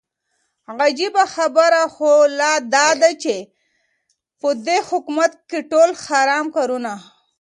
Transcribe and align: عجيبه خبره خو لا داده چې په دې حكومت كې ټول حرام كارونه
عجيبه 0.85 1.23
خبره 1.35 1.83
خو 1.95 2.11
لا 2.39 2.51
داده 2.75 3.11
چې 3.23 3.35
په 4.39 4.49
دې 4.65 4.77
حكومت 4.89 5.31
كې 5.49 5.59
ټول 5.71 5.89
حرام 6.05 6.45
كارونه 6.55 6.93